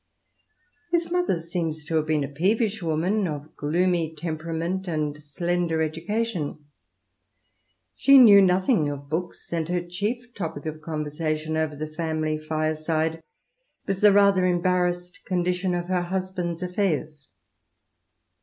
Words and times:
His 0.89 1.11
mother 1.11 1.39
seems 1.39 1.85
to 1.85 1.95
have 1.97 2.07
been 2.07 2.23
a 2.23 2.27
peevish 2.27 2.81
woman, 2.81 3.27
of 3.27 3.55
gloomy 3.55 4.15
temperament 4.15 4.87
and 4.87 5.21
slender 5.21 5.79
education. 5.79 6.65
She 7.93 8.17
knew 8.17 8.41
nothing 8.41 8.89
of 8.89 9.09
books, 9.09 9.53
and 9.53 9.69
her 9.69 9.79
chief 9.85 10.33
topic 10.33 10.65
of 10.65 10.81
conversation 10.81 11.55
over 11.55 11.75
the 11.75 11.85
family 11.85 12.39
fireside 12.39 13.21
was 13.85 13.99
the 14.01 14.11
rather 14.11 14.43
embarrassed 14.47 15.19
con 15.23 15.45
dition 15.45 15.79
of 15.79 15.85
her 15.85 16.01
husband's 16.01 16.63
affairs. 16.63 17.29